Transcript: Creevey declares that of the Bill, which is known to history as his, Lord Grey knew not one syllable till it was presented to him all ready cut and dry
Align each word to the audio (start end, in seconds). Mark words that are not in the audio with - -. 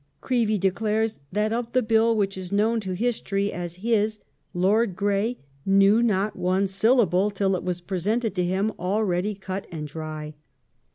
Creevey 0.19 0.57
declares 0.57 1.19
that 1.31 1.53
of 1.53 1.73
the 1.73 1.83
Bill, 1.83 2.17
which 2.17 2.35
is 2.35 2.51
known 2.51 2.79
to 2.79 2.93
history 2.93 3.53
as 3.53 3.75
his, 3.85 4.19
Lord 4.51 4.95
Grey 4.95 5.37
knew 5.63 6.01
not 6.01 6.35
one 6.35 6.65
syllable 6.65 7.29
till 7.29 7.55
it 7.55 7.63
was 7.63 7.81
presented 7.81 8.33
to 8.33 8.43
him 8.43 8.71
all 8.79 9.03
ready 9.03 9.35
cut 9.35 9.67
and 9.71 9.87
dry 9.87 10.33